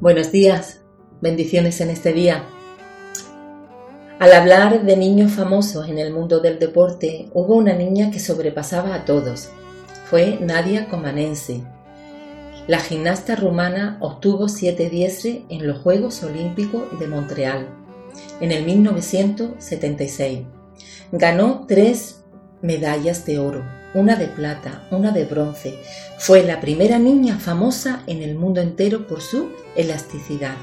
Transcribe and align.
Buenos 0.00 0.32
días, 0.32 0.80
bendiciones 1.20 1.80
en 1.80 1.90
este 1.90 2.12
día. 2.12 2.44
Al 4.18 4.32
hablar 4.32 4.84
de 4.84 4.96
niños 4.96 5.32
famosos 5.32 5.88
en 5.88 5.98
el 5.98 6.12
mundo 6.12 6.40
del 6.40 6.58
deporte, 6.58 7.30
hubo 7.32 7.56
una 7.56 7.74
niña 7.74 8.10
que 8.10 8.20
sobrepasaba 8.20 8.94
a 8.94 9.04
todos. 9.04 9.48
Fue 10.04 10.38
Nadia 10.40 10.88
Comanense. 10.88 11.62
La 12.66 12.80
gimnasta 12.80 13.36
rumana 13.36 13.96
obtuvo 14.00 14.48
siete 14.48 14.90
diésre 14.90 15.44
en 15.48 15.66
los 15.66 15.78
Juegos 15.78 16.22
Olímpicos 16.22 16.98
de 16.98 17.06
Montreal 17.06 17.68
en 18.40 18.52
el 18.52 18.64
1976. 18.64 20.40
Ganó 21.12 21.64
tres 21.66 22.19
medallas 22.62 23.24
de 23.24 23.38
oro, 23.38 23.64
una 23.94 24.16
de 24.16 24.28
plata, 24.28 24.82
una 24.90 25.10
de 25.10 25.24
bronce. 25.24 25.78
Fue 26.18 26.42
la 26.42 26.60
primera 26.60 26.98
niña 26.98 27.38
famosa 27.38 28.02
en 28.06 28.22
el 28.22 28.34
mundo 28.34 28.60
entero 28.60 29.06
por 29.06 29.22
su 29.22 29.50
elasticidad. 29.76 30.56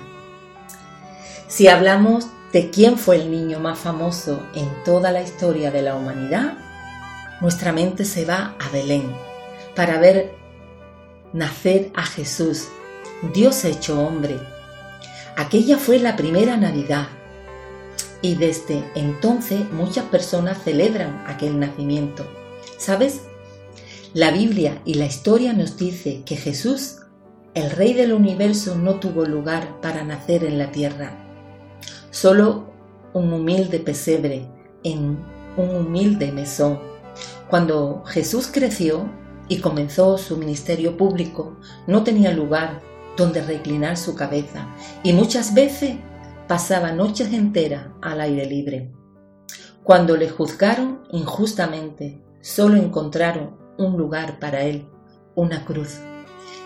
Si 1.48 1.68
hablamos 1.68 2.28
de 2.54 2.70
quién 2.70 2.98
fue 2.98 3.18
el 3.18 3.32
niño 3.32 3.60
más 3.60 3.80
famoso 3.80 4.44
en 4.54 4.70
toda 4.84 5.12
la 5.12 5.22
historia 5.22 5.72
de 5.72 5.82
la 5.82 5.96
humanidad, 5.96 6.58
nuestra 7.42 7.72
mente 7.72 8.06
se 8.06 8.26
va 8.26 8.56
a 8.60 8.70
Belén 8.70 9.12
para 9.76 10.00
ver 10.00 10.34
nacer 11.34 11.92
a 11.96 12.04
Jesús, 12.04 12.68
Dios 13.34 13.64
hecho 13.66 14.02
hombre. 14.02 14.40
Aquella 15.36 15.78
fue 15.78 16.00
la 16.00 16.16
primera 16.16 16.58
Navidad 16.58 17.08
y 18.22 18.36
desde 18.36 18.84
entonces 18.96 19.70
muchas 19.72 20.06
personas 20.06 20.64
celebran 20.64 21.24
aquel 21.28 21.60
nacimiento. 21.60 22.26
¿Sabes? 22.78 23.22
La 24.14 24.32
Biblia 24.32 24.82
y 24.86 24.96
la 24.96 25.06
historia 25.06 25.54
nos 25.54 25.78
dice 25.78 26.24
que 26.26 26.36
Jesús, 26.36 26.98
el 27.54 27.70
Rey 27.72 27.94
del 27.94 28.14
universo, 28.14 28.76
no 28.76 28.96
tuvo 28.96 29.26
lugar 29.26 29.82
para 29.82 30.04
nacer 30.04 30.44
en 30.44 30.58
la 30.58 30.72
tierra. 30.72 31.14
Solo 32.10 32.72
un 33.14 33.34
humilde 33.34 33.80
pesebre 33.80 34.48
en 34.84 35.20
un 35.58 35.76
humilde 35.76 36.32
mesón. 36.32 36.80
Cuando 37.50 38.04
Jesús 38.06 38.50
creció 38.52 39.10
y 39.50 39.60
comenzó 39.60 40.18
su 40.18 40.38
ministerio 40.38 40.98
público, 40.98 41.58
no 41.86 42.04
tenía 42.04 42.32
lugar 42.32 42.82
donde 43.16 43.42
reclinar 43.42 43.98
su 43.98 44.16
cabeza 44.16 44.68
y 45.04 45.14
muchas 45.14 45.54
veces 45.54 45.96
pasaba 46.48 46.92
noches 46.92 47.34
enteras 47.34 47.88
al 48.02 48.22
aire 48.22 48.46
libre. 48.46 48.92
Cuando 49.84 50.18
le 50.18 50.30
juzgaron 50.30 51.04
injustamente, 51.12 52.22
solo 52.42 52.78
encontraron 52.78 53.58
un 53.78 53.98
lugar 53.98 54.40
para 54.40 54.64
él, 54.64 54.88
una 55.36 55.66
cruz, 55.66 56.00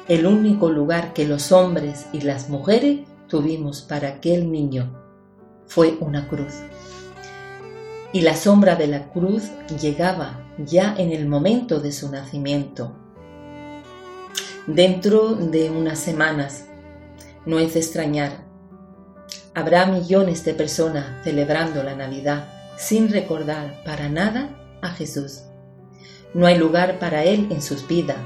el 0.08 0.26
único 0.26 0.70
lugar 0.70 1.14
que 1.14 1.26
los 1.26 1.52
hombres 1.52 2.08
y 2.14 2.22
las 2.22 2.50
mujeres 2.50 3.02
tuvimos 3.28 3.82
para 3.82 4.10
aquel 4.10 4.52
niño 4.52 4.94
fue 5.68 5.98
una 6.00 6.28
cruz. 6.28 6.54
Y 8.12 8.22
la 8.22 8.36
sombra 8.36 8.76
de 8.76 8.88
la 8.88 9.10
cruz 9.12 9.44
llegaba 9.80 10.46
ya 10.58 10.96
en 10.98 11.12
el 11.12 11.28
momento 11.28 11.80
de 11.80 11.92
su 11.92 12.12
nacimiento. 12.12 12.94
Dentro 14.68 15.36
de 15.36 15.70
unas 15.70 15.98
semanas, 16.00 16.66
no 17.46 17.60
es 17.60 17.74
de 17.74 17.80
extrañar, 17.80 18.51
habrá 19.54 19.86
millones 19.86 20.46
de 20.46 20.54
personas 20.54 21.06
celebrando 21.24 21.84
la 21.84 21.96
Navidad 21.96 22.48
sin 22.78 23.10
recordar 23.10 23.84
para 23.84 24.10
nada 24.10 24.50
a 24.82 24.90
Jesús. 24.90 25.44
No 26.34 26.46
hay 26.48 26.58
lugar 26.58 27.00
para 27.00 27.24
Él 27.24 27.48
en 27.52 27.62
sus 27.62 27.88
vidas, 27.88 28.18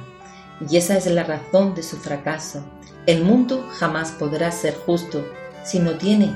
y 0.70 0.78
esa 0.78 0.96
es 0.96 1.08
la 1.08 1.23
razón 1.23 1.73
de 1.73 1.84
su 1.84 1.98
fracaso. 1.98 2.64
El 3.08 3.23
mundo 3.23 3.68
jamás 3.72 4.12
podrá 4.12 4.52
ser 4.52 4.76
justo 4.76 5.26
si 5.64 5.80
no 5.80 5.94
tiene 5.94 6.34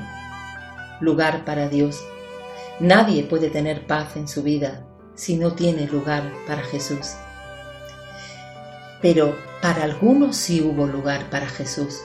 lugar 1.00 1.44
para 1.44 1.68
Dios. 1.68 2.00
Nadie 2.80 3.22
puede 3.24 3.50
tener 3.50 3.86
paz 3.86 4.16
en 4.16 4.28
su 4.28 4.42
vida 4.42 4.84
si 5.14 5.36
no 5.36 5.52
tiene 5.52 5.86
lugar 5.86 6.32
para 6.46 6.62
Jesús. 6.62 7.14
Pero 9.00 9.36
para 9.62 9.84
algunos 9.84 10.36
sí 10.36 10.60
hubo 10.60 10.86
lugar 10.86 11.30
para 11.30 11.46
Jesús, 11.46 12.00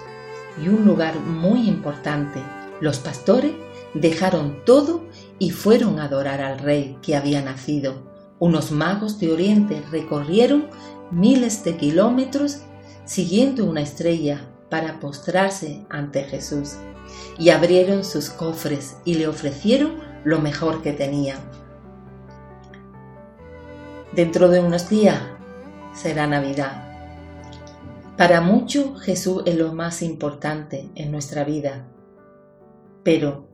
y 0.61 0.67
un 0.67 0.85
lugar 0.85 1.15
muy 1.19 1.67
importante. 1.67 2.41
Los 2.81 2.99
pastores 2.99 3.53
dejaron 3.93 4.63
todo 4.65 5.05
y 5.39 5.51
fueron 5.51 5.99
a 5.99 6.05
adorar 6.05 6.41
al 6.41 6.59
rey 6.59 6.97
que 7.01 7.15
había 7.15 7.41
nacido 7.41 8.15
unos 8.39 8.71
magos 8.71 9.19
de 9.19 9.31
Oriente 9.31 9.81
recorrieron 9.91 10.67
miles 11.09 11.63
de 11.63 11.77
kilómetros 11.77 12.61
siguiendo 13.05 13.65
una 13.65 13.81
estrella 13.81 14.49
para 14.69 14.99
postrarse 14.99 15.85
ante 15.89 16.23
Jesús 16.23 16.73
y 17.37 17.49
abrieron 17.49 18.03
sus 18.03 18.29
cofres 18.29 18.97
y 19.05 19.13
le 19.13 19.27
ofrecieron 19.27 19.99
lo 20.25 20.39
mejor 20.39 20.81
que 20.81 20.91
tenían. 20.91 21.37
Dentro 24.11 24.49
de 24.49 24.59
unos 24.59 24.89
días 24.89 25.19
será 25.93 26.27
Navidad. 26.27 26.83
Para 28.17 28.41
muchos 28.41 29.01
Jesús 29.01 29.43
es 29.45 29.55
lo 29.55 29.73
más 29.73 30.01
importante 30.01 30.89
en 30.95 31.11
nuestra 31.11 31.43
vida. 31.43 31.87
Pero, 33.05 33.47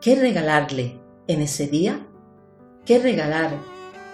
¿qué 0.00 0.14
regalarle 0.14 1.00
en 1.26 1.40
ese 1.40 1.66
día? 1.66 2.06
¿Qué 2.86 3.00
regalar 3.00 3.50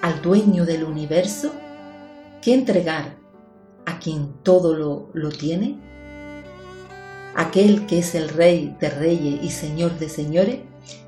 al 0.00 0.22
dueño 0.22 0.64
del 0.64 0.82
universo 0.82 1.52
que 2.40 2.54
entregar 2.54 3.18
a 3.84 3.98
quien 3.98 4.42
todo 4.42 4.74
lo, 4.74 5.10
lo 5.12 5.28
tiene? 5.28 5.78
Aquel 7.34 7.84
que 7.84 7.98
es 7.98 8.14
el 8.14 8.30
Rey 8.30 8.74
de 8.80 8.88
Reyes 8.88 9.40
y 9.42 9.50
Señor 9.50 9.98
de 9.98 10.08
Señores, 10.08 10.60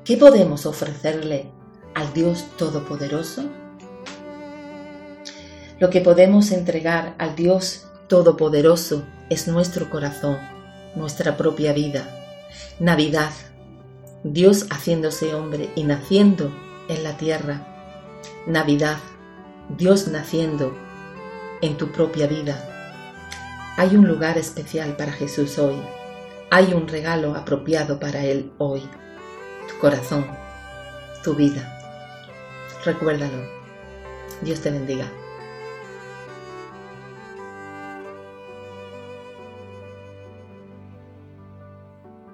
¿qué 0.05 0.15
podemos 0.15 0.67
ofrecerle 0.67 1.49
al 1.95 2.13
Dios 2.13 2.45
Todopoderoso? 2.59 3.45
Lo 5.79 5.89
que 5.89 6.01
podemos 6.01 6.51
entregar 6.51 7.15
al 7.17 7.35
Dios 7.35 7.87
Todopoderoso 8.07 9.05
es 9.31 9.47
nuestro 9.47 9.89
corazón, 9.89 10.37
nuestra 10.95 11.35
propia 11.35 11.73
vida. 11.73 12.07
Navidad, 12.79 13.31
Dios 14.23 14.67
haciéndose 14.69 15.33
hombre 15.33 15.71
y 15.75 15.83
naciendo 15.83 16.51
en 16.87 17.03
la 17.03 17.17
tierra 17.17 17.67
Navidad, 18.45 18.97
Dios 19.77 20.07
naciendo 20.07 20.75
en 21.61 21.77
tu 21.77 21.91
propia 21.91 22.27
vida. 22.27 22.67
Hay 23.77 23.95
un 23.95 24.07
lugar 24.07 24.37
especial 24.37 24.95
para 24.95 25.11
Jesús 25.11 25.57
hoy. 25.57 25.75
Hay 26.51 26.73
un 26.73 26.87
regalo 26.87 27.35
apropiado 27.35 27.99
para 27.99 28.23
Él 28.23 28.51
hoy. 28.57 28.81
Tu 29.67 29.79
corazón, 29.79 30.25
tu 31.23 31.33
vida. 31.33 31.79
Recuérdalo. 32.83 33.47
Dios 34.41 34.61
te 34.61 34.71
bendiga. 34.71 35.05